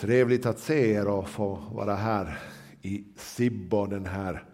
[0.00, 2.38] Trevligt att se er och få vara här
[2.82, 4.44] i Sibbo den här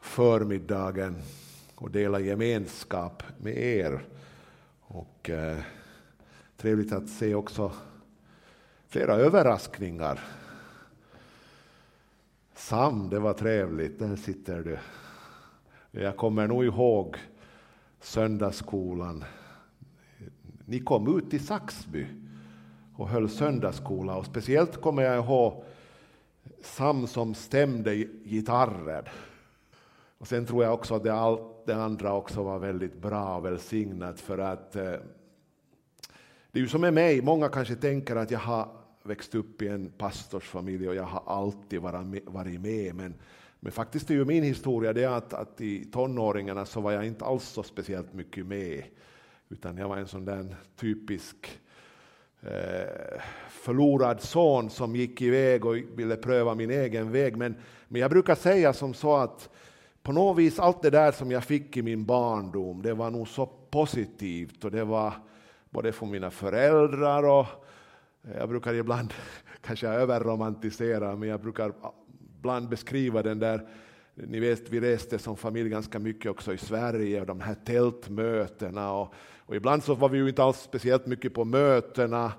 [0.00, 1.16] förmiddagen
[1.74, 4.04] och dela gemenskap med er.
[4.80, 5.58] Och eh,
[6.56, 7.72] trevligt att se också
[8.88, 10.20] flera överraskningar.
[12.54, 14.78] Sam, det var trevligt, där sitter du.
[16.00, 17.16] Jag kommer nog ihåg
[18.00, 19.24] söndagsskolan.
[20.64, 22.06] Ni kom ut till Saxby
[23.02, 24.16] och höll söndagsskola.
[24.16, 25.64] Och speciellt kommer jag ihåg
[26.62, 27.94] Sam som stämde
[28.24, 29.04] gitarren.
[30.18, 33.44] Och sen tror jag också att det, allt det andra också var väldigt bra och
[33.44, 34.92] välsignat för att eh,
[36.50, 38.68] det är ju som med mig, många kanske tänker att jag har
[39.02, 43.14] växt upp i en pastorsfamilj och jag har alltid varit med, men,
[43.60, 47.24] men faktiskt är ju min historia det att, att i tonåringarna så var jag inte
[47.24, 48.84] alls så speciellt mycket med,
[49.48, 51.71] utan jag var en sån där typisk Eh,
[52.46, 57.36] Eh, förlorad son som gick iväg och ville pröva min egen väg.
[57.36, 57.54] Men,
[57.88, 59.50] men jag brukar säga som så att
[60.02, 63.28] på något vis allt det där som jag fick i min barndom, det var nog
[63.28, 65.14] så positivt och det var
[65.70, 67.46] både från mina föräldrar och
[68.24, 69.14] eh, jag brukar ibland,
[69.60, 71.94] kanske jag överromantiserar, men jag brukar ah,
[72.38, 73.68] ibland beskriva den där
[74.14, 78.92] ni vet, vi reste som familj ganska mycket också i Sverige och de här tältmötena
[78.92, 82.32] och, och ibland så var vi ju inte alls speciellt mycket på mötena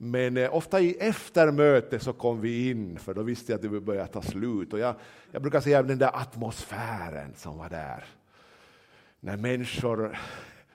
[0.00, 3.80] men eh, ofta i eftermöte så kom vi in, för då visste jag att det
[3.80, 4.72] började ta slut.
[4.72, 4.94] Och jag,
[5.30, 8.04] jag brukar säga den där atmosfären som var där.
[9.20, 10.18] När människor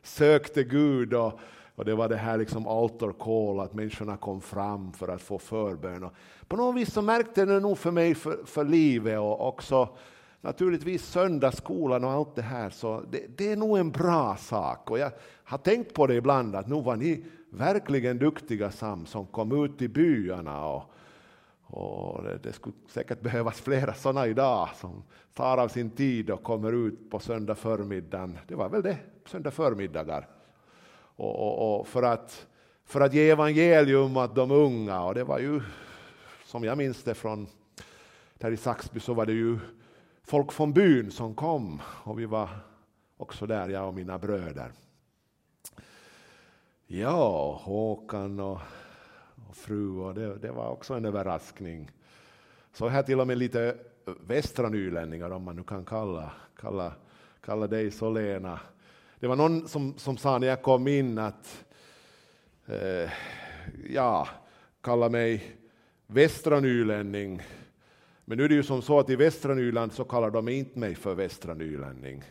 [0.02, 1.40] sökte Gud och,
[1.76, 5.40] och det var det här liksom altar call, att människorna kom fram för att få
[5.40, 6.04] förbön.
[6.04, 6.14] Och
[6.48, 9.90] på något vis så märkte det nog för mig för, för livet och också
[10.44, 14.92] naturligtvis söndagsskolan och allt det här, så det, det, är nog en bra sak.
[14.92, 15.12] Och jag
[15.44, 19.82] har tänkt på det ibland, att nu var ni verkligen duktiga Sam, som kom ut
[19.82, 20.66] i byarna.
[20.66, 20.84] Och,
[21.62, 26.44] och det, det skulle säkert behövas flera sådana idag, som tar av sin tid och
[26.44, 28.38] kommer ut på söndag förmiddagen.
[28.48, 30.28] Det var väl det, söndag förmiddagar.
[31.16, 32.48] Och, och, och för, att,
[32.86, 35.62] för att ge evangelium åt de unga, och det var ju,
[36.46, 37.48] som jag minns det från
[38.38, 39.60] där i Saxby, så var det ju
[40.24, 42.50] folk från byn som kom och vi var
[43.18, 44.72] också där, jag och mina bröder.
[46.88, 48.60] Ja, Håkan och,
[49.50, 51.92] och fru, och det, det, var också en överraskning.
[52.74, 53.78] Så här till och med lite
[54.28, 56.94] västra nylänningar, om man nu kan kalla, kalla,
[57.42, 58.60] kalla dig så Lena.
[59.20, 61.66] Det var någon som, som sa när jag kom in att,
[62.66, 63.12] eh,
[63.90, 64.28] ja,
[64.82, 65.56] kalla mig
[66.08, 67.42] västra nylänning
[68.26, 70.80] men nu är det ju som så att i västra Nyland så kallar de inte
[70.80, 72.24] mig för västra nylänning.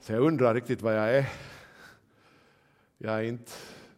[0.00, 1.28] Så jag undrar riktigt vad jag är.
[2.98, 3.52] Jag är inte,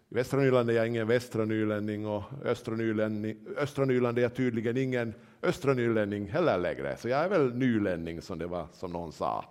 [0.09, 4.35] I västra Nyland är jag ingen västra nylänning och östra, nylänning, östra Nyland är jag
[4.35, 6.97] tydligen ingen östra nylänning heller längre.
[6.97, 9.45] Så jag är väl nylänning som det var som någon sa.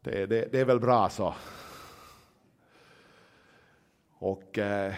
[0.00, 1.34] Det, det, det är väl bra så.
[4.18, 4.94] Och eh,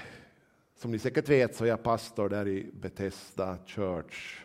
[0.77, 4.44] som ni säkert vet så är jag pastor där i Bethesda Church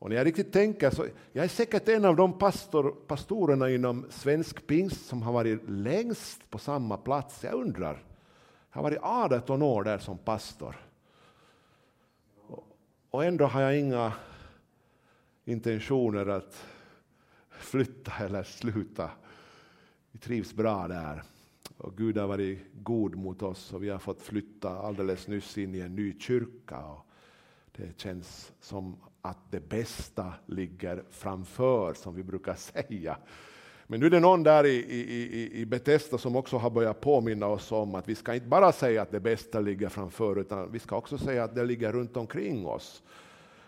[0.00, 4.06] och när jag riktigt tänker så jag är säkert en av de pastor, pastorerna inom
[4.10, 7.44] svensk pingst som har varit längst på samma plats.
[7.44, 8.04] Jag undrar.
[8.72, 10.76] Jag har varit 18 år där som pastor.
[13.10, 14.12] Och ändå har jag inga
[15.44, 16.66] intentioner att
[17.50, 19.10] flytta eller sluta.
[20.10, 21.22] Vi trivs bra där.
[21.76, 25.74] Och Gud har varit god mot oss och vi har fått flytta alldeles nyss in
[25.74, 26.78] i en ny kyrka.
[26.78, 27.06] Och
[27.72, 33.16] det känns som att det bästa ligger framför, som vi brukar säga.
[33.86, 37.46] Men nu är det någon där i, i, i Betesda som också har börjat påminna
[37.46, 40.78] oss om att vi ska inte bara säga att det bästa ligger framför, utan vi
[40.78, 43.02] ska också säga att det ligger runt omkring oss.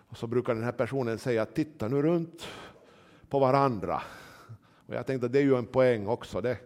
[0.08, 2.46] Och så brukar den här personen säga, titta nu runt
[3.28, 4.02] på varandra.
[4.86, 6.56] Och jag tänkte att det är ju en poäng också, det.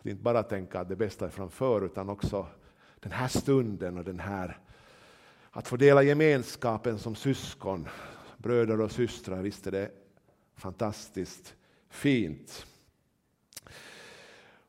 [0.00, 2.46] att inte bara tänka att det bästa är framför, utan också
[3.00, 4.58] den här stunden och den här
[5.50, 7.88] att få dela gemenskapen som syskon,
[8.46, 9.90] bröder och systrar, visst är det
[10.56, 11.54] fantastiskt
[11.88, 12.66] fint.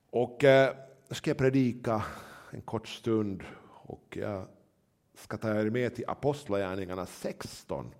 [0.09, 0.75] Och eh,
[1.07, 2.03] nu ska jag predika
[2.51, 4.47] en kort stund och jag
[5.15, 7.93] ska ta er med till Apostlagärningarna 16.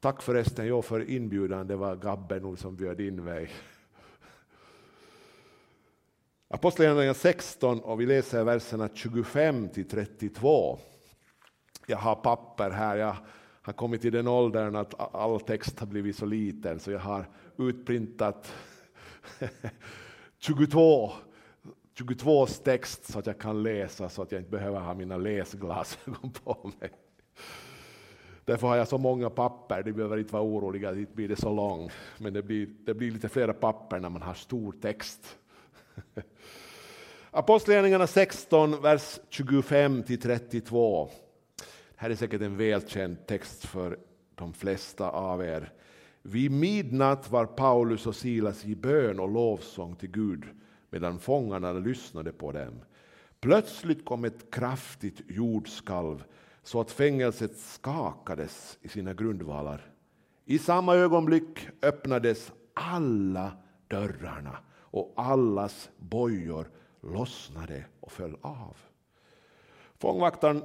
[0.00, 3.50] Tack förresten jag för inbjudan, det var Gabbe nog som bjöd in mig.
[6.48, 10.78] Apostlagärningarna 16 och vi läser verserna 25 till 32
[11.86, 13.16] jag har papper här, jag
[13.62, 17.28] har kommit till den åldern att all text har blivit så liten så jag har
[17.56, 18.54] utprintat
[20.38, 21.12] 22
[21.94, 26.30] 22 text så att jag kan läsa så att jag inte behöver ha mina läsglasögon
[26.44, 26.90] på mig.
[28.44, 31.54] Därför har jag så många papper, ni behöver inte vara oroliga, det blir det så
[31.54, 31.92] långt.
[32.18, 35.38] Men det blir, det blir lite flera papper när man har stor text.
[37.30, 41.10] Apostlagärningarna 16, vers 25 till 32.
[42.02, 43.98] Här är säkert en välkänd text för
[44.34, 45.72] de flesta av er.
[46.22, 50.44] Vid midnatt var Paulus och Silas i bön och lovsång till Gud
[50.90, 52.80] medan fångarna lyssnade på dem.
[53.40, 56.24] Plötsligt kom ett kraftigt jordskalv
[56.62, 59.90] så att fängelset skakades i sina grundvalar.
[60.44, 63.52] I samma ögonblick öppnades alla
[63.88, 66.70] dörrarna och allas bojor
[67.00, 68.76] lossnade och föll av.
[69.98, 70.62] Fångvaktaren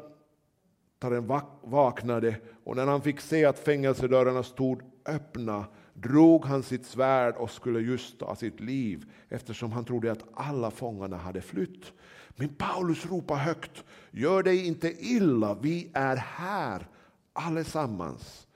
[1.62, 7.52] vaknade och när han fick se att fängelsedörrarna stod öppna drog han sitt svärd och
[7.52, 11.94] skulle just ta sitt liv eftersom han trodde att alla fångarna hade flytt.
[12.36, 16.88] Men Paulus ropade högt, gör dig inte illa, vi är här
[17.34, 18.48] allesammans.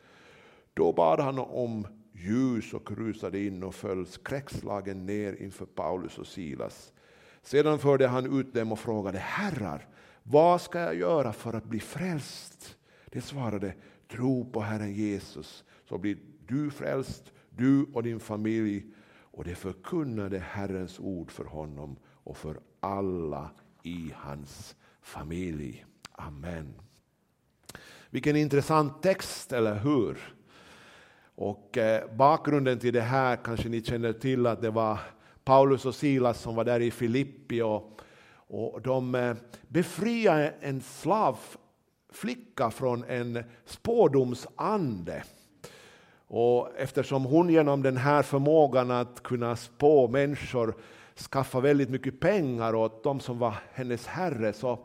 [0.74, 6.28] Då bad han om ljus och rusade in och föll skräckslagen ner inför Paulus och
[6.28, 6.94] Silas.
[7.44, 9.88] Sedan förde han ut dem och frågade, herrar,
[10.24, 12.78] vad ska jag göra för att bli frälst?
[13.06, 13.74] Det svarade,
[14.12, 18.86] tro på Herren Jesus så blir du frälst, du och din familj.
[19.34, 23.50] Och det förkunnade Herrens ord för honom och för alla
[23.84, 25.86] i hans familj.
[26.12, 26.74] Amen.
[28.10, 30.18] Vilken intressant text, eller hur?
[31.36, 35.00] Och eh, bakgrunden till det här kanske ni känner till att det var
[35.44, 38.02] Paulus och Silas som var där i Filippi och,
[38.52, 39.36] och de eh,
[39.68, 45.24] befriade en slavflicka från en spådomsande.
[46.28, 50.76] Och eftersom hon genom den här förmågan att kunna spå människor
[51.32, 54.80] skaffa väldigt mycket pengar åt de som var hennes herre så,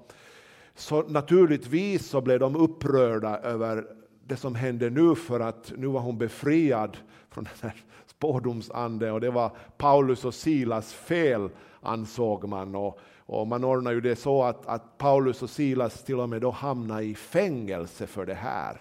[0.74, 3.86] så naturligtvis så blev de upprörda över
[4.24, 6.96] det som hände nu för att nu var hon befriad
[7.30, 11.48] från den här spådomsanden och det var Paulus och Silas fel
[11.80, 12.74] ansåg man.
[12.74, 16.40] Och, och man ordnar ju det så att, att Paulus och Silas till och med
[16.40, 18.80] då hamnar i fängelse för det här.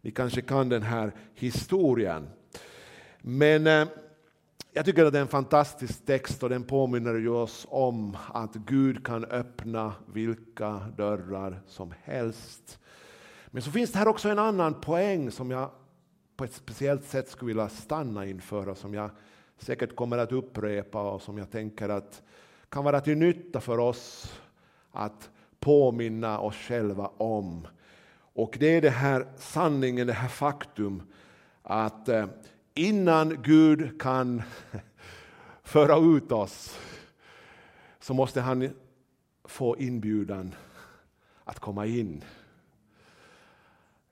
[0.00, 2.28] Ni kanske kan den här historien.
[3.18, 3.88] Men eh,
[4.72, 8.54] jag tycker att det är en fantastisk text och den påminner ju oss om att
[8.54, 12.78] Gud kan öppna vilka dörrar som helst.
[13.46, 15.70] Men så finns det här också en annan poäng som jag
[16.36, 19.10] på ett speciellt sätt skulle vilja stanna inför och som jag
[19.58, 22.22] säkert kommer att upprepa och som jag tänker att
[22.68, 24.32] kan vara till nytta för oss
[24.92, 25.30] att
[25.60, 27.66] påminna oss själva om.
[28.34, 31.02] Och det är det här sanningen, det här faktum
[31.62, 32.26] att eh,
[32.74, 34.42] innan Gud kan
[35.62, 36.78] föra ut oss
[38.00, 38.70] så måste han
[39.44, 40.54] få inbjudan
[41.44, 42.24] att komma in.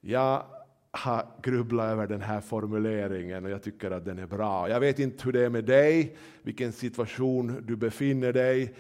[0.01, 0.47] Jag
[0.97, 4.69] har grubblat över den här formuleringen och jag tycker att den är bra.
[4.69, 8.75] Jag vet inte hur det är med dig, vilken situation du befinner dig.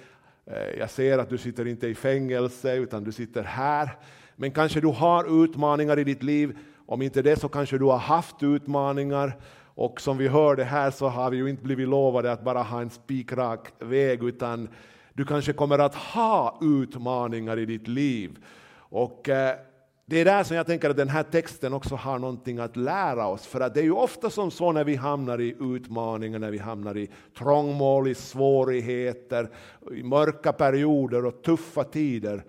[0.47, 3.91] Eh, jag ser att du sitter inte i fängelse utan du sitter här.
[4.37, 6.59] Men kanske du har utmaningar i ditt liv.
[6.87, 9.37] Om inte det så kanske du har haft utmaningar.
[9.75, 12.81] Och som vi hörde här så har vi ju inte blivit lovade att bara ha
[12.81, 14.69] en spikrak väg utan
[15.13, 18.39] du kanske kommer att ha utmaningar i ditt liv.
[18.77, 19.57] Och eh,
[20.07, 23.27] det är där som jag tänker att den här texten också har någonting att lära
[23.27, 23.47] oss.
[23.47, 26.59] För att det är ju ofta som så när vi hamnar i utmaningar, när vi
[26.59, 29.51] hamnar i trångmål, i svårigheter,
[29.93, 32.45] i mörka perioder och tuffa tider.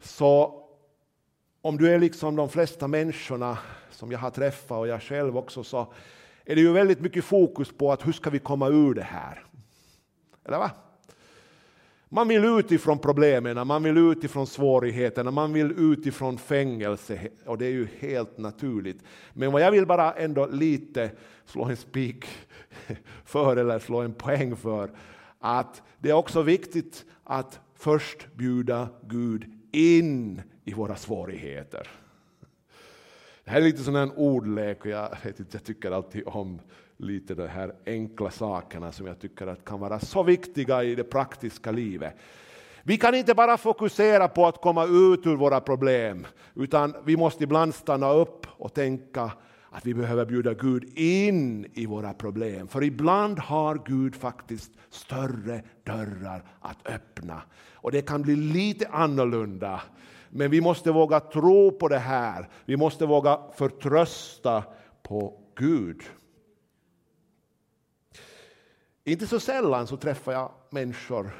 [0.00, 0.62] Så
[1.62, 3.58] om du är liksom de flesta människorna
[3.90, 5.92] som jag har träffat och jag själv också så
[6.44, 9.44] är det ju väldigt mycket fokus på att hur ska vi komma ur det här?
[10.44, 10.70] Eller va?
[12.10, 17.70] Man vill utifrån problemen, man vill utifrån svårigheterna, man vill utifrån fängelse och det är
[17.70, 19.02] ju helt naturligt.
[19.32, 21.10] Men vad jag vill bara ändå lite
[21.44, 22.24] slå en spik
[23.24, 24.90] för eller slå en poäng för
[25.38, 31.88] att det är också viktigt att först bjuda Gud in i våra svårigheter.
[33.44, 36.60] Det här är lite sån en ordlek och jag, vet inte, jag tycker alltid om
[36.98, 41.04] lite de här enkla sakerna som jag tycker att kan vara så viktiga i det
[41.04, 42.14] praktiska livet.
[42.82, 47.44] Vi kan inte bara fokusera på att komma ut ur våra problem, utan vi måste
[47.44, 49.32] ibland stanna upp och tänka
[49.70, 52.68] att vi behöver bjuda Gud in i våra problem.
[52.68, 57.42] För ibland har Gud faktiskt större dörrar att öppna.
[57.74, 59.80] Och det kan bli lite annorlunda.
[60.30, 62.48] Men vi måste våga tro på det här.
[62.64, 64.64] Vi måste våga förtrösta
[65.02, 66.02] på Gud.
[69.08, 71.30] Inte så sällan så träffar jag människor,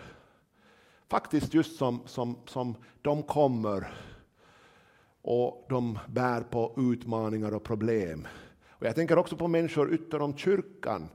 [1.09, 3.93] faktiskt just som, som, som de kommer
[5.23, 8.29] och de bär på utmaningar och problem.
[8.69, 11.09] Och jag tänker också på människor utom kyrkan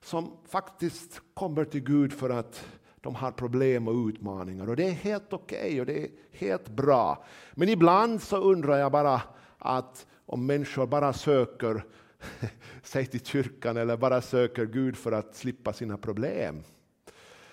[0.00, 2.66] som faktiskt kommer till Gud för att
[3.00, 6.68] de har problem och utmaningar och det är helt okej okay och det är helt
[6.68, 7.24] bra.
[7.52, 9.22] Men ibland så undrar jag bara
[9.58, 11.84] att om människor bara söker
[12.82, 16.62] sig till kyrkan eller bara söker Gud för att slippa sina problem.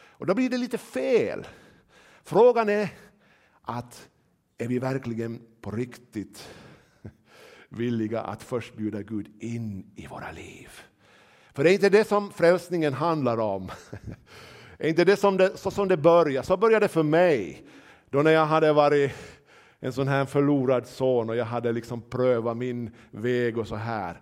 [0.09, 1.47] Och då blir det lite fel.
[2.23, 2.89] Frågan är
[3.61, 4.09] att
[4.57, 6.49] är vi verkligen på riktigt
[7.69, 10.69] villiga att först bjuda Gud in i våra liv?
[11.53, 13.71] För det är inte det som frälsningen handlar om.
[14.79, 16.47] Är inte det, som det så som det började?
[16.47, 17.65] Så började det för mig.
[18.09, 19.11] Då när jag hade varit
[19.79, 24.21] en sån här förlorad son och jag hade liksom prövat min väg och så här.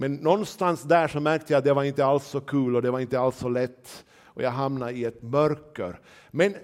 [0.00, 2.90] Men någonstans där så märkte jag att det var inte alls så kul och det
[2.90, 6.00] var inte alls så lätt och jag hamnade i ett mörker.
[6.30, 6.54] Men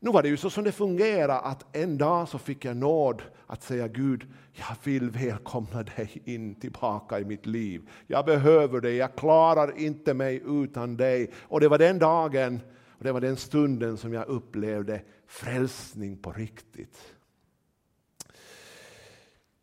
[0.00, 3.22] nu var det ju så som det fungerade att en dag så fick jag nåd
[3.46, 7.88] att säga Gud, jag vill välkomna dig in tillbaka i mitt liv.
[8.06, 11.30] Jag behöver dig, jag klarar inte mig utan dig.
[11.42, 12.60] Och det var den dagen
[12.98, 17.14] och det var den stunden som jag upplevde frälsning på riktigt.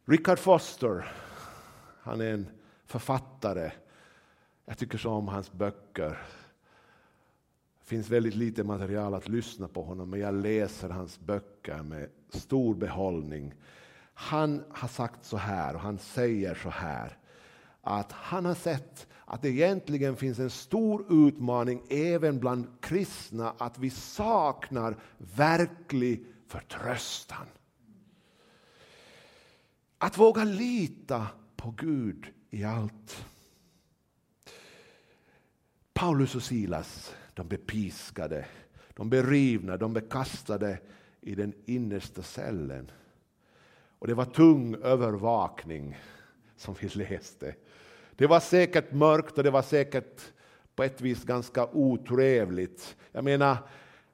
[0.06, 1.14] Richard Foster,
[2.04, 2.48] han är en
[2.86, 3.72] författare.
[4.66, 6.10] Jag tycker så om hans böcker.
[7.80, 12.10] Det finns väldigt lite material att lyssna på honom, men jag läser hans böcker med
[12.30, 13.54] stor behållning.
[14.14, 17.18] Han har sagt så här, och han säger så här,
[17.82, 23.78] att han har sett att det egentligen finns en stor utmaning även bland kristna, att
[23.78, 27.48] vi saknar verklig förtröstan.
[29.98, 31.28] Att våga lita
[31.64, 33.26] på Gud i allt.
[35.94, 38.46] Paulus och Silas de blev piskade,
[38.94, 40.80] de blev rivna, de blev kastade
[41.22, 42.92] i den innersta cellen.
[44.00, 45.98] Och det var tung övervakning
[46.56, 47.56] som vi läste.
[48.16, 50.22] Det var säkert mörkt och det var säkert
[50.76, 52.96] på ett vis ganska otrevligt.
[53.12, 53.58] Jag menar,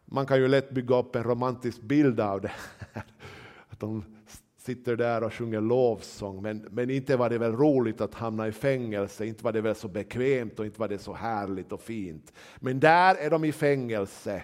[0.06, 2.52] man kan ju lätt bygga upp en romantisk bild av det
[2.94, 3.04] här.
[3.70, 4.19] Att de
[4.70, 8.52] sitter där och sjunger lovsång, men, men inte var det väl roligt att hamna i
[8.52, 12.34] fängelse, inte var det väl så bekvämt och inte var det så härligt och fint.
[12.60, 14.44] Men där är de i fängelse,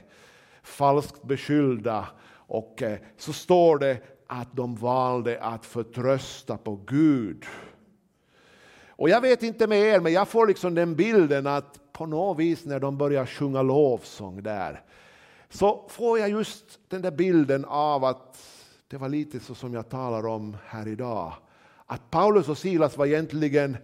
[0.64, 2.08] falskt beskyllda,
[2.48, 7.46] och eh, så står det att de valde att förtrösta på Gud.
[8.88, 12.40] Och jag vet inte med er, men jag får liksom den bilden att på något
[12.40, 14.82] vis när de börjar sjunga lovsång där,
[15.50, 18.55] så får jag just den där bilden av att
[18.88, 21.34] det var lite så som jag talar om här idag.
[21.86, 23.78] Att Paulus och Silas var egentligen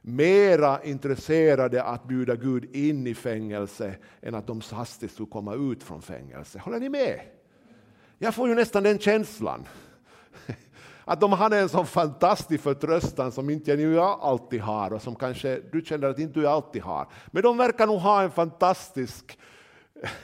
[0.00, 5.82] mera intresserade att bjuda Gud in i fängelse än att de hastigt skulle komma ut
[5.82, 6.58] från fängelse.
[6.58, 7.20] Håller ni med?
[8.18, 9.64] Jag får ju nästan den känslan.
[11.04, 15.60] Att de hade en sån fantastisk förtröstan som inte jag alltid har och som kanske
[15.72, 17.08] du känner att inte du alltid har.
[17.26, 19.38] Men de verkar nog ha en fantastisk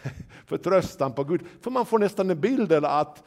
[0.46, 1.40] förtröstan på Gud.
[1.60, 3.22] För man får nästan den bilden att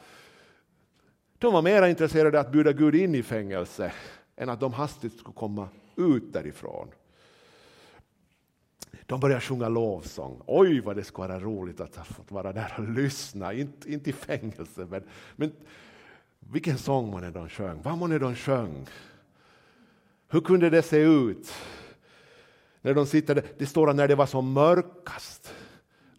[1.38, 3.92] de var mer intresserade av att bjuda Gud in i fängelse
[4.36, 6.88] än att de hastigt skulle komma ut därifrån.
[9.06, 10.42] De började sjunga lovsång.
[10.46, 13.52] Oj, vad det skulle vara roligt att ha fått vara där och lyssna.
[13.52, 15.02] Inte, inte i fängelse, men,
[15.36, 15.52] men
[16.40, 17.82] vilken sång man de sjöng.
[17.82, 18.86] Vad man de sjöng.
[20.28, 21.52] Hur kunde det se ut?
[22.80, 25.54] När de sitter det står att när det var som mörkast,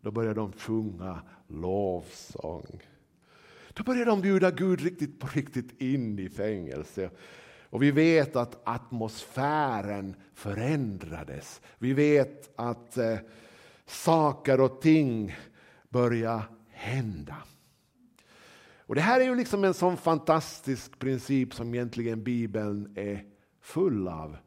[0.02, 2.82] då började de sjunga lovsång.
[3.74, 7.10] Då börjar de bjuda Gud riktigt på riktigt in i fängelse.
[7.70, 11.62] Och vi vet att atmosfären förändrades.
[11.78, 13.18] Vi vet att eh,
[13.86, 15.36] saker och ting
[15.90, 17.36] börjar hända.
[18.90, 23.26] Och Det här är ju liksom en sån fantastisk princip som egentligen Bibeln är
[23.62, 24.38] full av.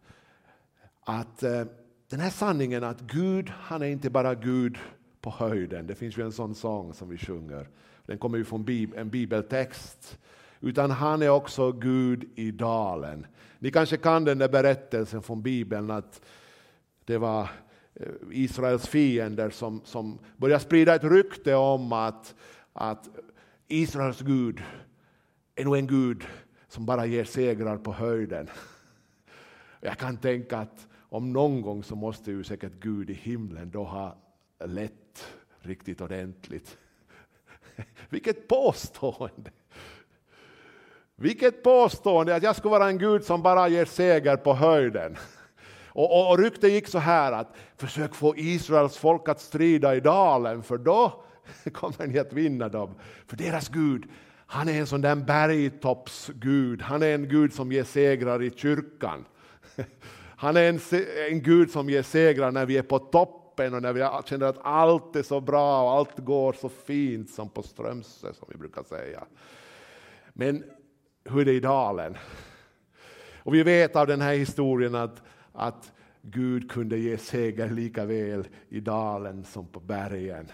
[1.01, 1.65] Att eh,
[2.09, 4.79] Den här sanningen att Gud, han är inte bara Gud
[5.21, 5.87] på höjden.
[5.87, 7.69] Det finns ju en sån sång som vi sjunger.
[8.07, 8.67] Den kommer ju från
[8.97, 10.19] en bibeltext.
[10.61, 13.27] Utan han är också Gud i dalen.
[13.59, 16.21] Ni kanske kan den där berättelsen från Bibeln att
[17.05, 17.43] det var
[17.95, 22.35] eh, Israels fiender som, som började sprida ett rykte om att,
[22.73, 23.09] att
[23.69, 24.63] Israels Gud
[25.55, 26.25] är nog en Gud
[26.69, 28.49] som bara ger segrar på höjden.
[29.81, 33.85] Jag kan tänka att om någon gång så måste ju säkert Gud i himlen då
[33.85, 34.17] ha
[34.65, 35.27] lett
[35.59, 36.79] riktigt ordentligt.
[38.09, 39.51] Vilket påstående!
[41.17, 45.17] Vilket påstående att jag skulle vara en Gud som bara ger seger på höjden.
[45.95, 50.01] Och, och, och ryktet gick så här att försök få Israels folk att strida i
[50.01, 51.25] dalen för då
[51.73, 52.95] kommer ni att vinna dem.
[53.27, 54.05] För deras Gud,
[54.47, 56.83] Han är en sån där bergtoppsgud.
[56.83, 59.25] Han är en gud som ger segrar i kyrkan.
[60.37, 60.81] Han är en,
[61.31, 62.99] en gud som ger segrar när vi är på
[63.53, 67.31] toppen och när vi känner att allt är så bra och allt går så fint
[67.31, 69.25] som på Strömsö som vi brukar säga.
[70.33, 70.65] Men
[71.25, 72.17] hur är det i dalen?
[73.45, 75.93] Och vi vet av den här historien att, att
[76.23, 80.49] Gud kunde ge seger lika väl i dalen som på bergen.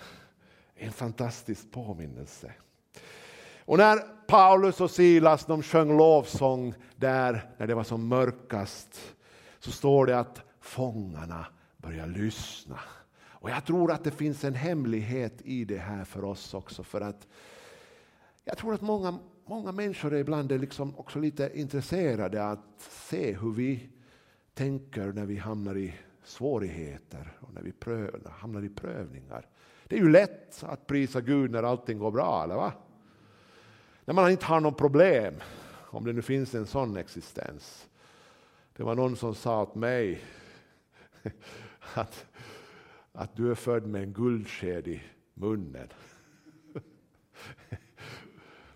[0.74, 2.52] En fantastisk påminnelse.
[3.64, 9.14] Och när Paulus och Silas de sjöng lovsång där när det var som mörkast
[9.58, 11.46] så står det att fångarna
[11.78, 12.80] Börja lyssna.
[13.40, 16.84] Och jag tror att det finns en hemlighet i det här för oss också.
[16.84, 17.26] För att
[18.44, 23.32] jag tror att många, många människor är ibland är liksom också lite intresserade att se
[23.32, 23.88] hur vi
[24.54, 25.94] tänker när vi hamnar i
[26.24, 29.46] svårigheter och när vi pröv, hamnar i prövningar.
[29.86, 32.72] Det är ju lätt att prisa Gud när allting går bra, eller va?
[34.04, 35.34] När man inte har något problem,
[35.90, 37.88] om det nu finns en sån existens.
[38.76, 40.20] Det var någon som sa åt mig
[41.94, 42.26] att,
[43.12, 45.02] att du är född med en guldsked i
[45.34, 45.88] munnen.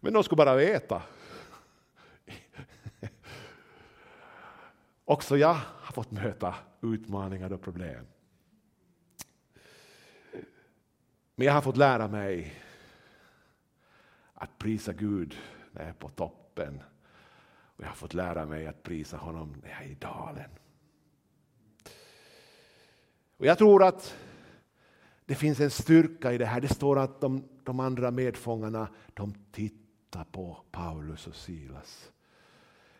[0.00, 1.02] Men de skulle bara veta.
[5.04, 8.06] Också jag har fått möta utmaningar och problem.
[11.34, 12.54] Men jag har fått lära mig
[14.34, 15.38] att prisa Gud
[15.72, 16.82] när jag är på toppen.
[17.76, 20.50] Och jag har fått lära mig att prisa honom när jag är i dalen.
[23.42, 24.14] Och jag tror att
[25.26, 26.60] det finns en styrka i det här.
[26.60, 32.10] Det står att de, de andra medfångarna de tittar på Paulus och Silas.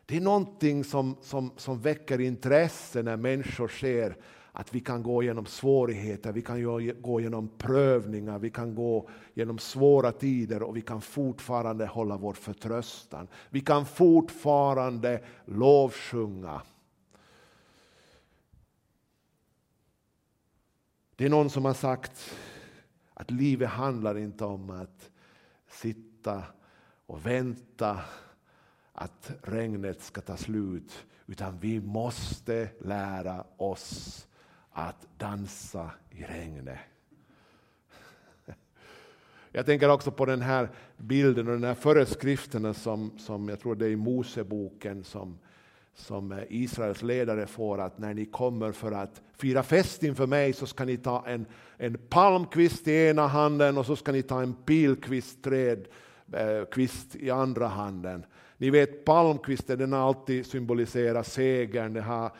[0.07, 4.17] Det är någonting som, som, som väcker intresse när människor ser
[4.53, 6.65] att vi kan gå genom svårigheter, vi kan
[7.03, 12.33] gå genom prövningar, vi kan gå genom svåra tider och vi kan fortfarande hålla vår
[12.33, 13.29] förtröstan.
[13.51, 16.63] Vi kan fortfarande lovsjunga.
[21.23, 22.37] Det är någon som har sagt
[23.15, 25.11] att livet handlar inte om att
[25.71, 26.43] sitta
[27.07, 28.01] och vänta
[28.93, 34.27] att regnet ska ta slut, utan vi måste lära oss
[34.71, 36.79] att dansa i regnet.
[39.53, 43.75] Jag tänker också på den här bilden och den här föreskrifterna som, som jag tror
[43.75, 45.39] det är i Moseboken som,
[45.95, 50.53] som eh, Israels ledare får att när ni kommer för att fira fest inför mig
[50.53, 54.43] så ska ni ta en, en palmkvist i ena handen och så ska ni ta
[54.43, 55.87] en pilkvistträd
[56.33, 58.25] eh, kvist i andra handen.
[58.57, 62.31] Ni vet palmkvisten den har alltid symboliserat segern, Den har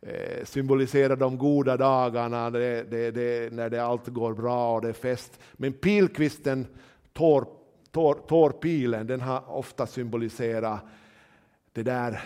[0.00, 4.88] eh, symboliserar de goda dagarna, det, det, det, när det allt går bra och det
[4.88, 5.40] är fest.
[5.52, 6.66] Men pilkvisten,
[7.12, 7.46] tår,
[7.90, 10.80] tår, tårpilen, den har ofta symboliserat
[11.72, 12.22] det där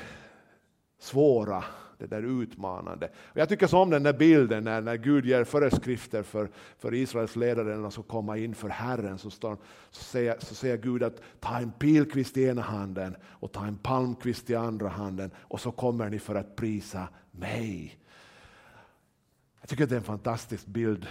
[0.98, 1.64] svåra,
[1.98, 3.09] det där utmanande.
[3.16, 6.94] Och jag tycker så om den där bilden när, när Gud ger föreskrifter för, för
[6.94, 9.18] Israels ledare när de ska komma inför Herren.
[9.18, 9.56] Så, står,
[9.90, 13.76] så, säger, så säger Gud att ta en pilkvist i ena handen och ta en
[13.76, 17.98] palmkvist i andra handen och så kommer ni för att prisa mig.
[19.61, 21.06] Jag tycker det är en fantastisk bild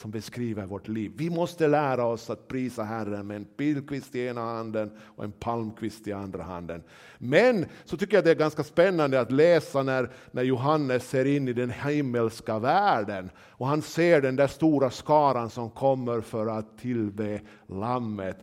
[0.00, 1.12] som beskriver vårt liv.
[1.16, 5.32] Vi måste lära oss att prisa Herren med en pilkvist i ena handen och en
[5.32, 6.82] palmkvist i andra handen.
[7.18, 11.48] Men så tycker jag det är ganska spännande att läsa när, när Johannes ser in
[11.48, 16.78] i den himmelska världen och han ser den där stora skaran som kommer för att
[16.78, 18.38] tillbe Lammet.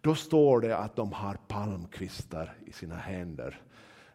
[0.00, 3.60] Då står det att de har palmkvistar i sina händer.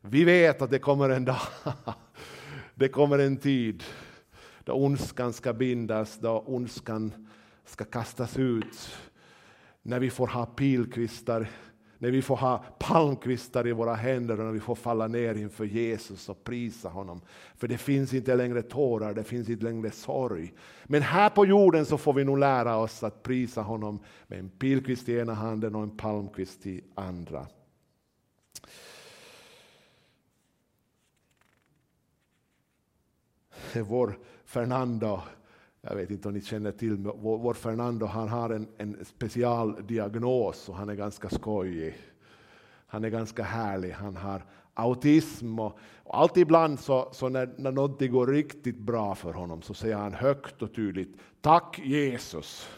[0.02, 1.42] Vi vet att det kommer en dag,
[2.76, 3.84] det kommer en tid
[4.66, 7.14] då ondskan ska bindas, då ondskan
[7.66, 8.98] ska kastas ut.
[9.82, 11.50] När vi får ha pilkvistar,
[11.98, 15.66] när vi får ha palmkvistar i våra händer och när vi får falla ner inför
[15.66, 17.22] Jesus och prisa honom.
[17.58, 20.54] För det finns inte längre tårar, det finns inte längre sorg.
[20.84, 24.50] Men här på jorden så får vi nog lära oss att prisa honom med en
[24.50, 27.48] pilkvist i ena handen och en palmkvist i andra.
[33.76, 35.22] Eh, vår Fernando,
[35.82, 40.70] jag vet inte om ni känner till vår, vår Fernando, han har en, en specialdiagnos
[40.70, 41.96] och han är ganska skojig.
[42.88, 47.72] Han är ganska härlig, han har autism och, och alltid ibland så, så när, när
[47.72, 52.70] någonting går riktigt bra för honom så säger han högt och tydligt Tack Jesus!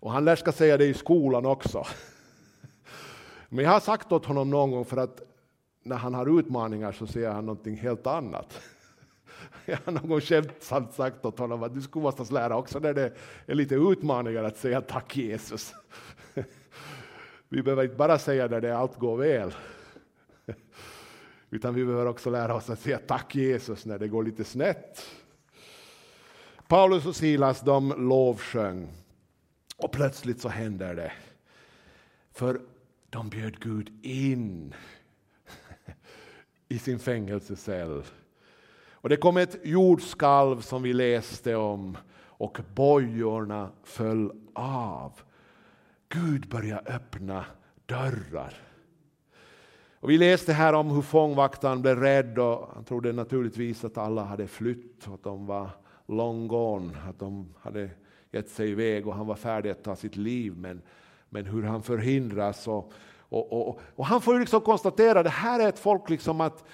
[0.00, 1.84] Och han lär ska säga det i skolan också.
[3.48, 5.22] Men jag har sagt åt honom någon gång för att
[5.82, 8.60] när han har utmaningar så säger han någonting helt annat.
[9.64, 12.94] Jag har någon gång skämtsamt sagt åt honom att du skulle måste lära också när
[12.94, 13.12] det
[13.46, 15.74] är lite utmaningar att säga tack Jesus.
[17.48, 19.54] Vi behöver inte bara säga när det allt går väl,
[21.50, 25.06] utan vi behöver också lära oss att säga tack Jesus när det går lite snett.
[26.66, 28.88] Paulus och Silas de lovsjöng
[29.76, 31.12] och plötsligt så händer det.
[32.32, 32.60] För
[33.10, 34.74] de bjöd Gud in
[36.68, 38.02] i sin fängelsecell.
[39.00, 45.12] Och det kom ett jordskalv som vi läste om och bojorna föll av.
[46.08, 47.44] Gud började öppna
[47.86, 48.54] dörrar.
[50.00, 54.24] Och vi läste här om hur fångvaktaren blev rädd och han trodde naturligtvis att alla
[54.24, 55.70] hade flytt, att de var
[56.06, 57.90] long gone, att de hade
[58.32, 60.56] gett sig iväg och han var färdig att ta sitt liv.
[60.56, 60.82] Men,
[61.28, 62.68] men hur han förhindras.
[62.68, 62.92] Och,
[63.28, 66.40] och, och, och han får ju liksom konstatera att det här är ett folk liksom
[66.40, 66.64] att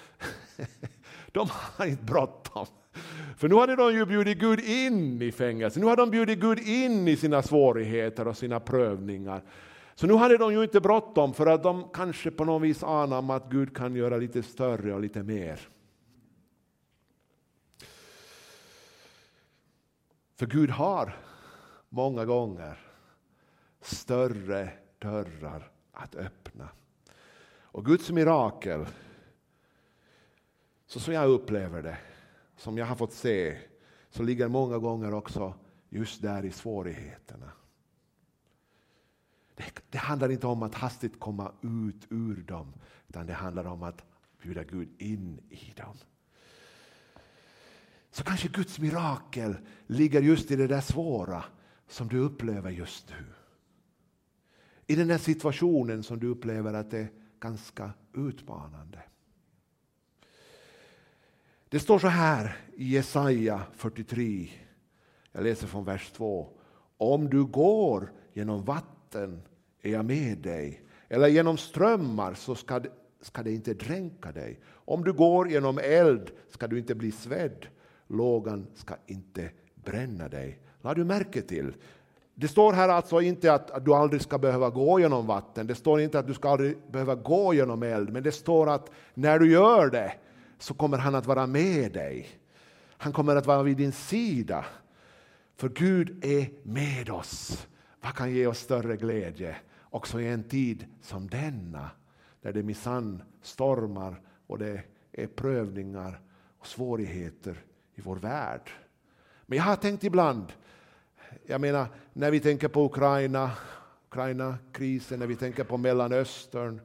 [1.35, 2.65] de har inte bråttom.
[3.37, 6.59] För nu hade de ju bjudit Gud in i fängelse, nu hade de bjudit Gud
[6.59, 9.41] in i sina svårigheter och sina prövningar.
[9.95, 13.35] Så nu hade de ju inte bråttom för att de kanske på något vis anar
[13.35, 15.59] att Gud kan göra lite större och lite mer.
[20.35, 21.17] För Gud har
[21.89, 22.79] många gånger
[23.81, 24.69] större
[24.99, 26.69] dörrar att öppna.
[27.61, 28.85] Och Guds mirakel,
[30.85, 31.97] så som jag upplever det,
[32.57, 33.57] som jag har fått se,
[34.09, 35.53] så ligger många gånger också
[35.89, 37.51] just där i svårigheterna.
[39.55, 42.73] Det, det, handlar inte om att hastigt komma ut ur dem,
[43.07, 44.03] utan det handlar om att
[44.41, 45.95] bjuda Gud in i dem.
[48.11, 49.55] Så kanske Guds mirakel
[49.87, 51.43] ligger just i det där svåra
[51.87, 53.25] som du upplever just nu.
[54.87, 59.01] I den där situationen som du upplever att det är ganska utmanande.
[61.75, 64.49] Det står så här i Jesaja 43,
[65.31, 66.47] jag läser från vers 2.
[66.97, 69.41] Om du går genom vatten
[69.81, 72.89] är jag med dig, eller genom strömmar så ska det,
[73.21, 74.59] ska det inte dränka dig.
[74.71, 77.67] Om du går genom eld ska du inte bli svedd,
[78.07, 80.59] lågan ska inte bränna dig.
[80.81, 81.73] Lade du märke till?
[82.35, 86.01] Det står här alltså inte att, du aldrig ska behöva gå genom vatten, det står
[86.01, 89.51] inte att du ska aldrig behöva gå genom eld, men det står att när du
[89.51, 90.13] gör det
[90.65, 92.27] så kommer han att vara med dig.
[92.97, 94.65] Han kommer att vara vid din sida.
[95.55, 97.67] För Gud är med oss.
[98.01, 99.55] Vad kan ge oss större glädje?
[99.81, 101.89] Också i en tid som denna,
[102.41, 106.21] där det minsann stormar och det är prövningar
[106.59, 107.63] och svårigheter
[107.95, 108.69] i vår värld.
[109.45, 110.53] Men jag har tänkt ibland,
[111.45, 113.51] jag menar när vi tänker på Ukraina,
[114.07, 116.81] Ukraina-krisen, när vi tänker på Mellanöstern.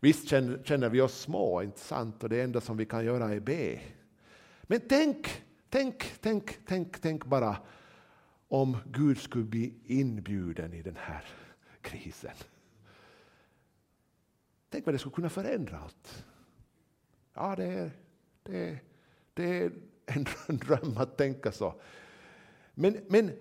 [0.00, 2.22] Visst känner vi oss små, inte sant?
[2.22, 3.80] Och det enda som vi kan göra är be.
[4.62, 7.56] Men tänk, tänk, tänk, tänk, tänk bara
[8.48, 11.24] om Gud skulle bli inbjuden i den här
[11.80, 12.34] krisen.
[14.68, 16.24] Tänk vad det skulle kunna förändra allt.
[17.34, 17.90] Ja, det är,
[18.42, 18.78] det är,
[19.34, 19.72] det är
[20.06, 20.26] en
[20.58, 21.80] dröm att tänka så.
[22.74, 23.32] Men, men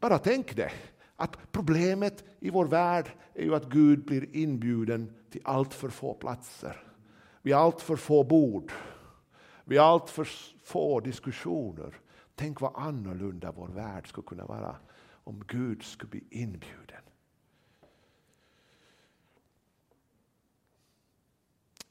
[0.00, 0.72] bara tänk det,
[1.20, 6.14] att problemet i vår värld är ju att Gud blir inbjuden till allt för få
[6.14, 6.92] platser.
[7.42, 8.72] Vid allt för få bord.
[9.64, 10.28] Vid allt för
[10.62, 12.00] få diskussioner.
[12.34, 14.76] Tänk vad annorlunda vår värld skulle kunna vara
[15.24, 17.02] om Gud skulle bli inbjuden.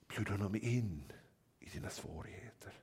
[0.07, 1.03] Bjud honom in
[1.59, 2.73] i dina svårigheter.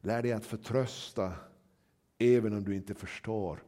[0.00, 1.32] Lär dig att förtrösta
[2.18, 3.62] även om du inte förstår.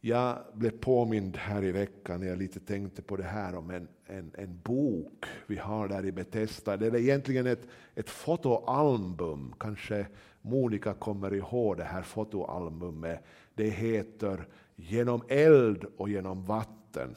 [0.00, 3.88] Jag blev påmind här i veckan när jag lite tänkte på det här om en,
[4.06, 6.76] en, en bok vi har där i Betesda.
[6.76, 7.62] Det är egentligen ett,
[7.94, 10.06] ett fotoalbum, kanske
[10.42, 13.24] Monica kommer ihåg det här fotoalbumet.
[13.54, 17.16] Det heter Genom eld och genom vatten.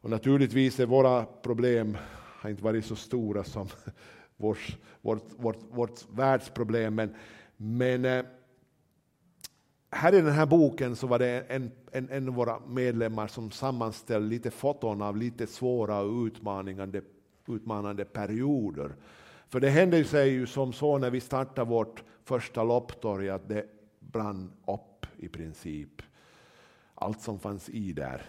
[0.00, 1.96] Och naturligtvis är våra problem
[2.42, 3.68] har inte varit så stora som
[4.36, 6.94] vårt, vårt, vårt, vårt världsproblem.
[6.94, 7.14] Men,
[7.56, 8.24] men eh,
[9.92, 13.50] här i den här boken så var det en, en, en av våra medlemmar som
[13.50, 17.02] sammanställde lite foton av lite svåra och utmanande,
[17.48, 18.94] utmanande perioder.
[19.48, 23.66] För det hände sig ju som så när vi startade vårt första lopptorg att det
[24.00, 26.02] brann upp i princip.
[26.94, 28.22] Allt som fanns i där.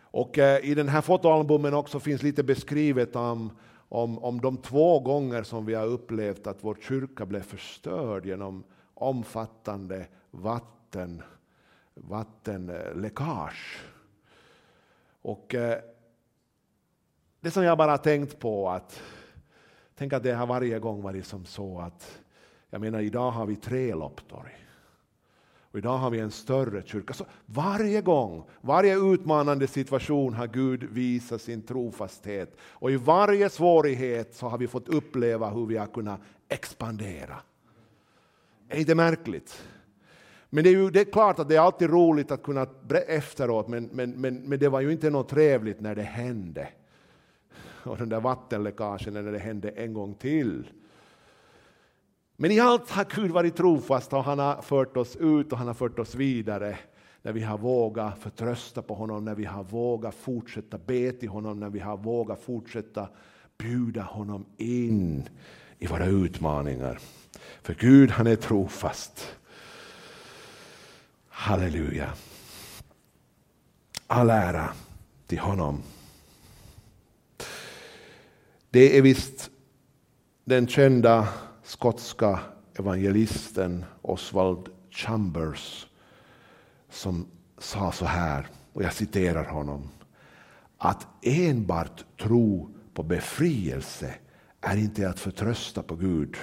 [0.00, 3.50] Och eh, i den här fotoalbumen också finns lite beskrivet om,
[3.88, 8.64] om, om de två gånger som vi har upplevt att vår kyrka blev förstörd genom
[8.96, 11.22] omfattande vatten,
[11.94, 13.84] vattenläckage.
[15.22, 15.78] Och eh,
[17.40, 19.02] det som jag bara tänkt på att
[19.94, 22.20] tänk att det har varje gång varit som så att
[22.70, 24.66] jag menar idag har vi tre lopptorg.
[25.58, 27.14] Och idag har vi en större kyrka.
[27.14, 32.56] Så varje gång, varje utmanande situation har Gud visat sin trofasthet.
[32.60, 37.36] Och i varje svårighet så har vi fått uppleva hur vi har kunnat expandera.
[38.68, 39.62] Är det märkligt?
[40.50, 42.66] Men det är, ju, det är klart att det är alltid roligt att kunna
[43.06, 46.68] efteråt, men, men, men, men det var ju inte något trevligt när det hände.
[47.84, 50.68] Och den där vattenläckagen när det hände en gång till.
[52.36, 55.66] Men i allt har Gud varit trofast och han har fört oss ut och han
[55.66, 56.78] har fört oss vidare
[57.22, 61.60] när vi har vågat förtrösta på honom, när vi har vågat fortsätta be till honom,
[61.60, 63.08] när vi har vågat fortsätta
[63.58, 65.28] bjuda honom in
[65.78, 66.98] i våra utmaningar.
[67.62, 69.36] För Gud han är trofast.
[71.28, 72.12] Halleluja.
[74.06, 74.72] All ära
[75.26, 75.82] till honom.
[78.70, 79.50] Det är visst
[80.44, 81.28] den kända
[81.62, 82.40] skotska
[82.74, 85.86] evangelisten Oswald Chambers
[86.90, 87.26] som
[87.58, 89.88] sa så här, och jag citerar honom,
[90.78, 94.14] att enbart tro på befrielse
[94.60, 96.36] är inte att förtrösta på Gud.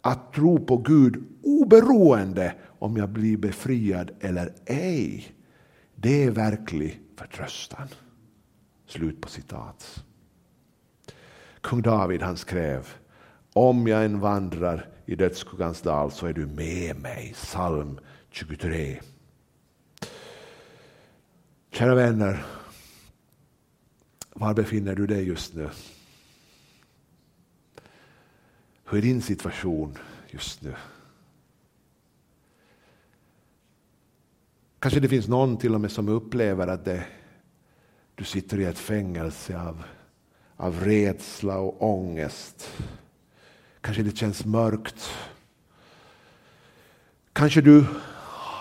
[0.00, 5.34] Att tro på Gud oberoende om jag blir befriad eller ej,
[5.94, 7.88] det är verklig förtröstan.
[8.86, 10.04] Slut på citat.
[11.60, 12.88] Kung David han skrev
[13.52, 17.32] om jag än vandrar i dödsskuggans dal så är du med mig.
[17.34, 17.98] Psalm
[18.30, 19.00] 23.
[21.70, 22.44] Kära vänner,
[24.34, 25.70] var befinner du dig just nu?
[28.90, 29.98] Hur är din situation
[30.30, 30.74] just nu?
[34.78, 37.06] Kanske det finns någon till och med som upplever att det,
[38.14, 39.84] du sitter i ett fängelse av,
[40.56, 42.78] av rädsla och ångest.
[43.80, 45.10] Kanske det känns mörkt.
[47.32, 47.86] Kanske du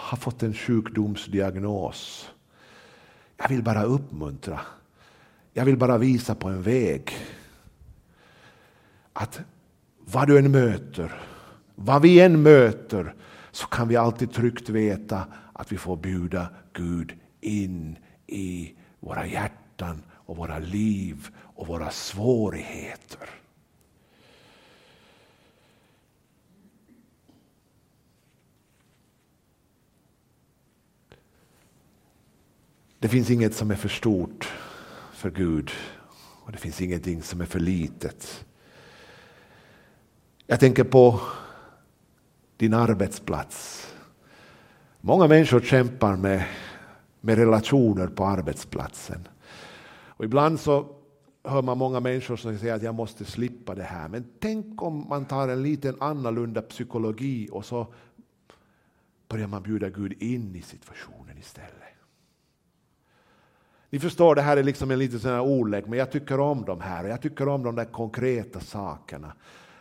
[0.09, 2.29] har fått en sjukdomsdiagnos.
[3.37, 4.59] Jag vill bara uppmuntra.
[5.53, 7.17] Jag vill bara visa på en väg.
[9.13, 9.41] Att
[10.11, 11.21] vad du än möter,
[11.75, 13.15] vad vi än möter,
[13.51, 20.03] så kan vi alltid tryggt veta att vi får bjuda Gud in i våra hjärtan
[20.11, 23.29] och våra liv och våra svårigheter.
[32.99, 34.53] Det finns inget som är för stort
[35.13, 35.71] för Gud
[36.43, 38.45] och det finns ingenting som är för litet.
[40.49, 41.19] Jag tänker på
[42.57, 43.87] din arbetsplats.
[45.01, 46.45] Många människor kämpar med,
[47.21, 49.27] med relationer på arbetsplatsen.
[50.07, 50.87] Och ibland så
[51.43, 54.07] hör man många människor som säger att jag måste slippa det här.
[54.07, 57.87] Men tänk om man tar en liten annorlunda psykologi och så
[59.27, 61.71] börjar man bjuda Gud in i situationen istället.
[63.89, 66.65] Ni förstår, det här är liksom en liten sån här ordlek, men jag tycker om
[66.65, 69.33] de här och jag tycker om de där konkreta sakerna.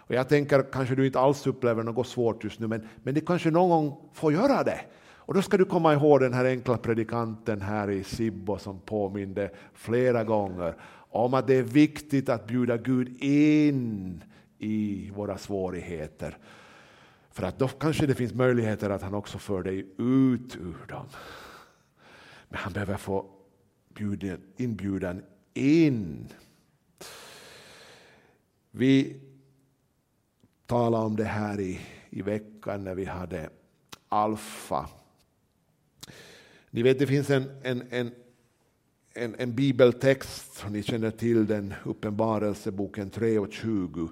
[0.06, 3.20] Och jag tänker, kanske du inte alls upplever något svårt just nu, men, men det
[3.20, 4.80] kanske någon gång får göra det.
[5.26, 9.50] Och då ska du komma ihåg den här enkla predikanten här i Sibbo som påminde
[9.74, 10.74] flera gånger
[11.10, 14.24] om att det är viktigt att bjuda Gud in
[14.58, 16.38] i våra svårigheter.
[17.30, 21.06] För att då kanske det finns möjligheter att han också för dig ut ur dem.
[22.48, 23.26] Men han behöver få
[24.56, 25.22] inbjudan
[25.54, 26.28] in.
[28.70, 29.20] Vi
[30.66, 33.50] talade om det här i, i veckan när vi hade
[34.08, 34.88] Alfa.
[36.70, 38.10] Ni vet det finns en, en, en,
[39.14, 44.08] en, en bibeltext, ni känner till den, Uppenbarelseboken 3 och 20.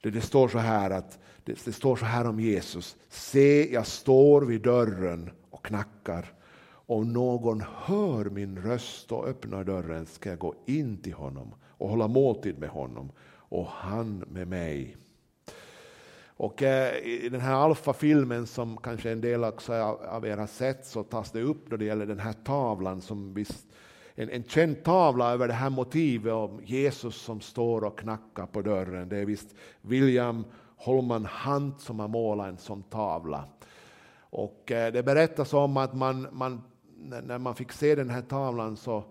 [0.00, 2.96] Det, det står så här att det, det står så här om Jesus.
[3.08, 6.32] Se, jag står vid dörren och knackar.
[6.86, 11.88] Om någon hör min röst och öppnar dörren ska jag gå in till honom och
[11.88, 14.96] hålla måltid med honom och han med mig.
[16.36, 19.72] Och eh, i den här Alfa-filmen som kanske en del också
[20.08, 23.34] av er har sett så tas det upp då det gäller den här tavlan som
[23.34, 23.66] visst,
[24.14, 28.62] en, en känd tavla över det här motivet om Jesus som står och knackar på
[28.62, 29.08] dörren.
[29.08, 30.44] Det är visst William
[30.76, 33.44] Holman Hunt som har målat en sån tavla.
[34.20, 36.62] Och eh, det berättas om att man, man,
[37.22, 39.04] när man fick se den här tavlan så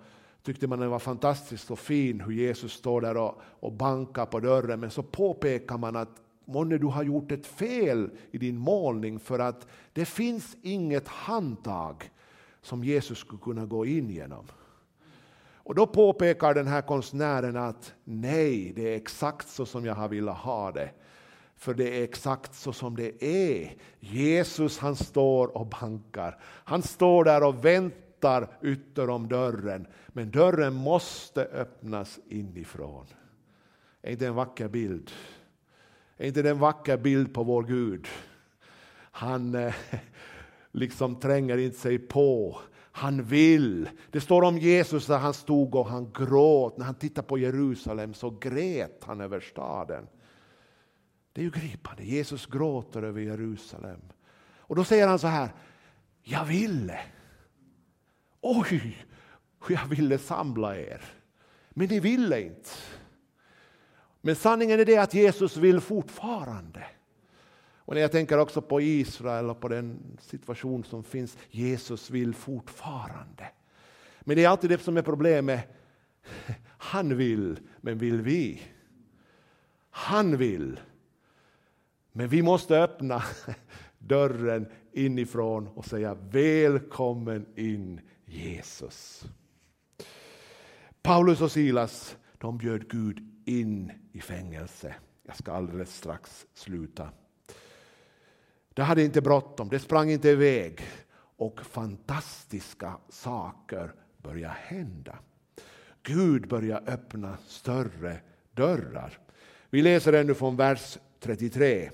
[0.43, 4.39] tyckte man den var fantastiskt och fin hur Jesus står där och, och bankar på
[4.39, 4.79] dörren.
[4.79, 9.39] Men så påpekar man att månne du har gjort ett fel i din målning för
[9.39, 12.11] att det finns inget handtag
[12.61, 14.45] som Jesus skulle kunna gå in genom.
[15.63, 20.09] Och då påpekar den här konstnären att nej, det är exakt så som jag har
[20.09, 20.89] velat ha det.
[21.55, 23.75] För det är exakt så som det är.
[23.99, 26.39] Jesus han står och bankar.
[26.43, 29.87] Han står där och väntar ytter om dörren.
[30.07, 33.05] Men dörren måste öppnas inifrån.
[34.01, 35.11] Är inte en vacker bild?
[36.21, 38.07] Är inte det en vacker bild på vår Gud?
[39.11, 39.73] Han eh,
[40.71, 42.59] liksom tränger inte sig på.
[42.91, 43.89] Han vill.
[44.11, 46.77] Det står om Jesus där han stod och han gråt.
[46.77, 50.07] När han tittade på Jerusalem så grät han över staden.
[51.33, 52.03] Det är ju gripande.
[52.03, 54.01] Jesus gråter över Jerusalem.
[54.57, 55.49] Och då säger han så här.
[56.23, 56.99] Jag ville.
[58.41, 59.05] Oj,
[59.69, 61.01] jag ville samla er.
[61.69, 62.69] Men ni ville inte.
[64.21, 66.83] Men sanningen är det att Jesus vill fortfarande.
[67.75, 72.33] Och när jag tänker också på Israel och på den situation som finns, Jesus vill
[72.33, 73.47] fortfarande.
[74.21, 75.67] Men det är alltid det som är problemet.
[76.63, 78.61] Han vill, men vill vi?
[79.89, 80.79] Han vill.
[82.11, 83.23] Men vi måste öppna
[83.97, 89.25] dörren inifrån och säga välkommen in Jesus.
[91.01, 94.95] Paulus och Silas de bjöd Gud in i fängelse.
[95.23, 97.09] Jag ska alldeles strax sluta.
[98.73, 100.81] Det hade inte bråttom, det sprang inte iväg
[101.37, 105.17] och fantastiska saker började hända.
[106.03, 108.17] Gud började öppna större
[108.51, 109.19] dörrar.
[109.69, 111.89] Vi läser ännu från vers 33.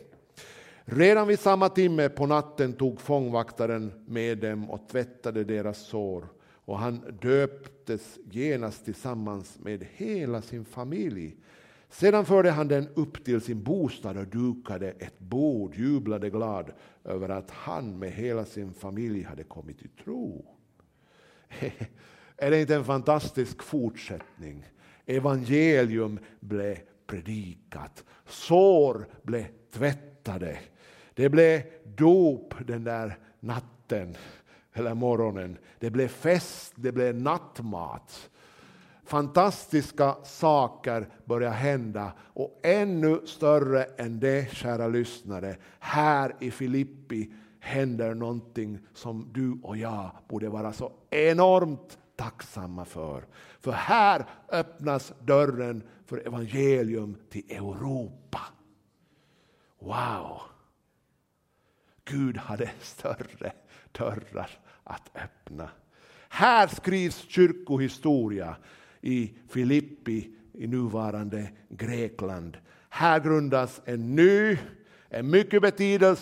[0.85, 6.27] Redan vid samma timme på natten tog fångvaktaren med dem och tvättade deras sår
[6.67, 11.35] och han döptes genast tillsammans med hela sin familj.
[11.89, 16.71] Sedan förde han den upp till sin bostad och dukade ett bord, jublade glad
[17.03, 20.45] över att han med hela sin familj hade kommit till tro.
[22.37, 24.65] Är det inte en fantastisk fortsättning?
[25.05, 30.59] Evangelium blev predikat, sår blev tvättade.
[31.13, 34.15] Det blev dop den där natten
[34.77, 35.57] eller morgonen.
[35.79, 38.29] Det blev fest, det blev nattmat.
[39.03, 48.13] Fantastiska saker börjar hända och ännu större än det, kära lyssnare, här i Filippi händer
[48.13, 53.25] någonting som du och jag borde vara så enormt tacksamma för.
[53.59, 58.41] För här öppnas dörren för evangelium till Europa.
[59.79, 60.41] Wow!
[62.05, 63.51] Gud hade större
[63.91, 65.69] dörrar att öppna.
[66.29, 68.55] Här skrivs kyrkohistoria
[69.01, 72.57] i Filippi i nuvarande Grekland.
[72.89, 74.57] Här grundas en ny,
[75.09, 75.61] en mycket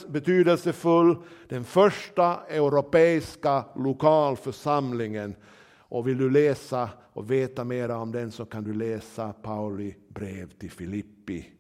[0.08, 1.18] betydelsefull,
[1.50, 5.36] den första europeiska lokalförsamlingen.
[5.78, 10.50] Och vill du läsa och veta mer om den så kan du läsa Pauli brev
[10.50, 11.52] till Filippi.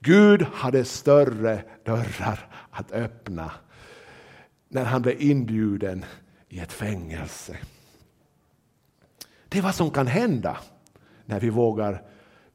[0.00, 3.50] Gud hade större dörrar att öppna
[4.68, 6.04] när han blev inbjuden
[6.48, 7.58] i ett fängelse.
[9.48, 10.58] Det är vad som kan hända
[11.24, 12.02] när vi vågar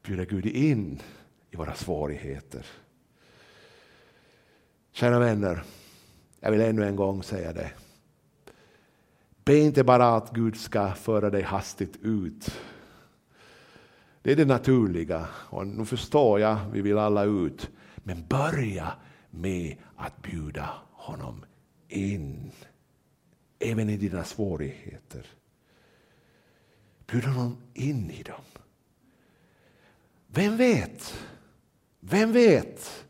[0.02, 1.02] bjuda Gud in
[1.50, 2.66] i våra svårigheter.
[4.92, 5.62] Kära vänner,
[6.40, 7.70] jag vill ännu en gång säga det.
[9.44, 12.60] Be inte bara att Gud ska föra dig hastigt ut.
[14.22, 15.28] Det är det naturliga.
[15.32, 17.70] Och nu förstår jag, vi vill alla ut.
[17.96, 18.92] Men börja
[19.30, 21.44] med att bjuda honom
[21.94, 22.50] in.
[23.58, 25.26] Även i dina svårigheter.
[27.06, 28.44] Bjud honom in i dem.
[30.26, 31.14] Vem vet?
[32.00, 33.06] Vem vet?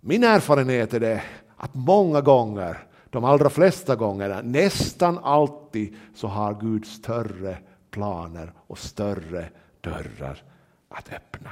[0.00, 1.22] Min erfarenhet är det
[1.56, 7.58] att många gånger, de allra flesta gångerna, nästan alltid så har Gud större
[7.90, 10.42] planer och större dörrar
[10.88, 11.50] att öppna.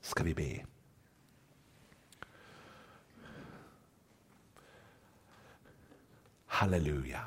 [0.00, 0.71] Ska vi be?
[6.62, 7.20] Halleluja.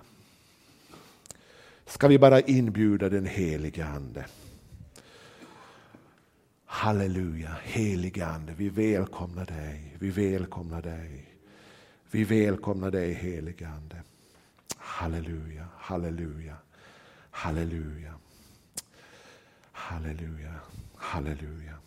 [1.86, 4.26] Ska vi bara inbjuda den helige Ande.
[6.66, 11.26] Halleluja, helige Ande, vi välkomnar dig, vi välkomnar dig.
[12.12, 13.96] Vi välkomnar dig helige Ande.
[14.78, 16.56] Halleluja, halleluja,
[17.32, 18.14] halleluja.
[19.72, 20.54] Halleluja,
[20.96, 21.78] halleluja.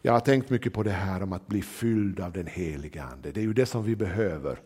[0.00, 3.32] Jag har tänkt mycket på det här om att bli fylld av den helige Ande.
[3.32, 4.58] Det är ju det som vi behöver.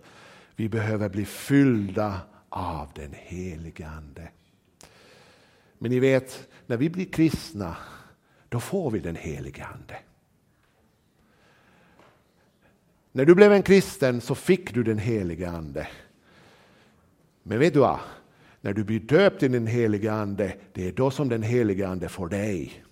[0.57, 4.29] Vi behöver bli fyllda av den helige Ande.
[5.79, 7.77] Men ni vet, när vi blir kristna,
[8.49, 9.99] då får vi den helige Ande.
[13.13, 15.89] När du blev en kristen så fick du den helige Ande.
[17.43, 17.99] Men vet du vad?
[18.61, 22.09] När du blir döpt i den helige Ande, det är då som den helige Ande
[22.09, 22.85] får dig.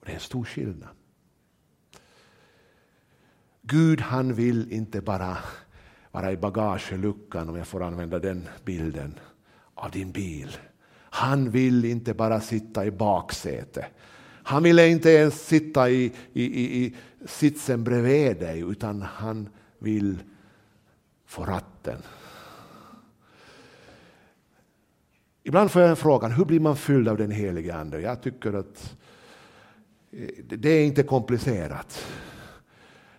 [0.00, 0.88] Och det är en stor skillnad.
[3.62, 5.38] Gud han vill inte bara
[6.12, 9.14] vara i bagageluckan, om jag får använda den bilden,
[9.74, 10.56] av din bil.
[10.94, 13.84] Han vill inte bara sitta i baksätet.
[14.42, 16.94] Han vill inte ens sitta i, i, i, i
[17.26, 19.48] sitsen bredvid dig, utan han
[19.78, 20.18] vill
[21.26, 21.98] få ratten.
[25.42, 28.00] Ibland får jag frågan, hur blir man fylld av den helige Ande?
[28.00, 28.96] Jag tycker att
[30.10, 32.06] eh, det är inte komplicerat.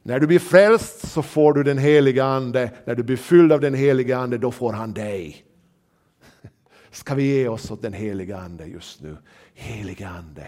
[0.06, 2.72] När du blir frälst så får du den heliga Ande.
[2.86, 5.46] När du blir fylld av den heliga Ande, då får han dig.
[6.92, 9.18] Ska vi ge oss åt den heliga Ande just nu?
[9.54, 10.48] Heliga Ande,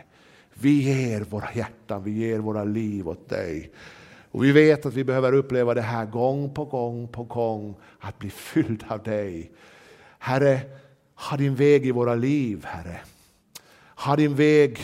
[0.53, 3.71] vi ger våra hjärtan, vi ger våra liv åt dig.
[4.31, 8.19] Och vi vet att vi behöver uppleva det här gång på gång på gång, att
[8.19, 9.51] bli fylld av dig.
[10.19, 10.61] Herre,
[11.15, 12.99] ha din väg i våra liv, Herre.
[13.95, 14.79] Ha din väg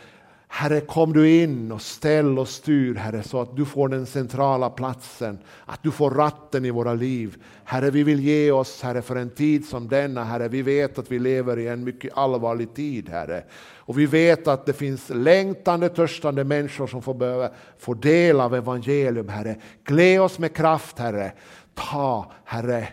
[0.48, 4.70] Herre, kom du in och ställ och styr, Herre, så att du får den centrala
[4.70, 7.42] platsen, att du får ratten i våra liv.
[7.64, 10.48] Herre, vi vill ge oss, Herre, för en tid som denna, Herre.
[10.48, 13.44] Vi vet att vi lever i en mycket allvarlig tid, Herre.
[13.76, 18.54] Och vi vet att det finns längtande, törstande människor som får, behöva, få del av
[18.54, 19.56] evangelium, Herre.
[19.84, 21.32] Klä oss med kraft, Herre.
[21.74, 22.88] Ta, Herre,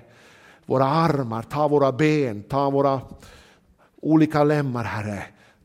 [0.65, 3.01] våra armar, ta våra ben, ta våra
[4.01, 5.23] olika lemmar, Herre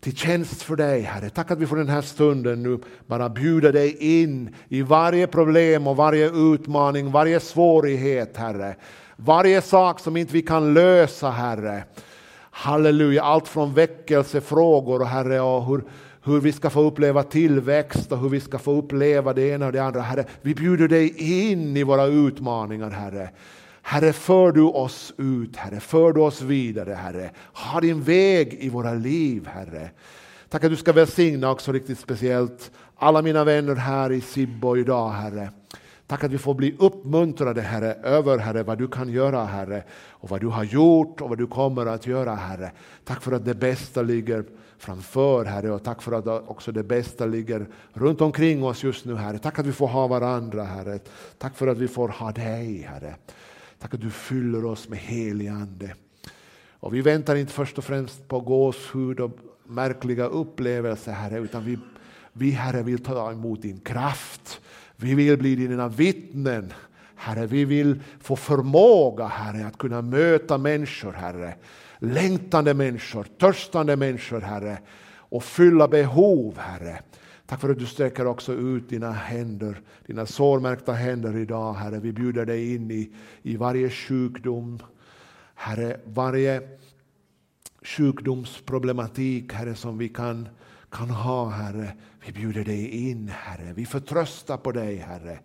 [0.09, 1.31] till tjänst för dig, Herre.
[1.31, 5.87] Tack att vi får den här stunden nu bara bjuda dig in i varje problem
[5.87, 8.77] och varje utmaning, varje svårighet, Herre.
[9.17, 11.85] Varje sak som inte vi kan lösa, Herre.
[12.51, 15.83] Halleluja, allt från väckelsefrågor, Herre, och hur,
[16.25, 19.73] hur vi ska få uppleva tillväxt och hur vi ska få uppleva det ena och
[19.73, 20.01] det andra.
[20.01, 21.15] Herre, vi bjuder dig
[21.53, 23.31] in i våra utmaningar, Herre.
[23.91, 27.31] Herre, för du oss ut, Herre, för du oss vidare, Herre.
[27.53, 29.91] Ha din väg i våra liv, Herre.
[30.49, 35.11] Tack att du ska välsigna också riktigt speciellt alla mina vänner här i Sibbo idag,
[35.11, 35.51] Herre.
[36.07, 40.29] Tack att vi får bli uppmuntrade, Herre, över Herre, vad du kan göra, Herre, och
[40.31, 42.73] vad du har gjort och vad du kommer att göra, Herre.
[43.05, 44.45] Tack för att det bästa ligger
[44.79, 49.17] framför, Herre, och tack för att också det bästa ligger runt omkring oss just nu,
[49.17, 49.39] Herre.
[49.39, 50.99] Tack att vi får ha varandra, Herre.
[51.39, 53.15] Tack för att vi får ha dig, Herre.
[53.79, 55.95] Tack att du fyller oss med helig Ande.
[56.81, 61.79] Och vi väntar inte först och främst på gåshud och märkliga upplevelser, Herre, utan vi,
[62.33, 64.61] vi, Herre, vill ta emot din kraft.
[64.97, 66.73] Vi vill bli dina vittnen.
[67.15, 71.55] Herre, vi vill få förmåga, Herre, att kunna möta människor, Herre.
[71.99, 74.79] Längtande människor, törstande människor, Herre.
[75.09, 77.01] Och fylla behov, Herre.
[77.49, 82.01] Tack för att du sträcker också ut dina händer, dina sårmärkta händer idag, Herre.
[82.01, 84.83] Vi bjuder dig in i, i varje sjukdom,
[85.55, 86.69] Herre, varje
[87.83, 90.49] sjukdomsproblematik, Herre, som vi kan,
[90.91, 91.93] kan ha, Herre.
[92.27, 93.73] Vi bjuder dig in, Herre.
[93.73, 95.39] Vi förtröstar på dig, Herre.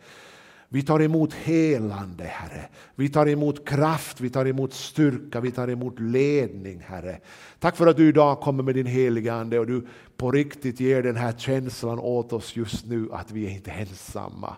[0.73, 2.65] Vi tar emot helande, Herre.
[2.95, 7.19] Vi tar emot kraft, vi tar emot styrka, vi tar emot ledning, Herre.
[7.59, 11.03] Tack för att du idag kommer med din heliga Ande och du på riktigt ger
[11.03, 14.55] den här känslan åt oss just nu att vi är inte ensamma,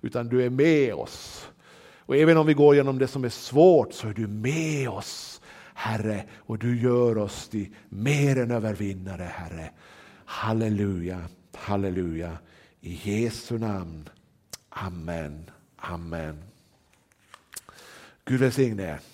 [0.00, 1.48] utan du är med oss.
[1.98, 5.40] Och även om vi går genom det som är svårt så är du med oss,
[5.74, 9.70] Herre, och du gör oss till mer än övervinnare, Herre.
[10.24, 11.20] Halleluja,
[11.54, 12.38] halleluja.
[12.80, 14.08] I Jesu namn.
[14.72, 15.50] Amen.
[15.78, 16.38] Amen.
[18.24, 19.11] Gud välsigne er.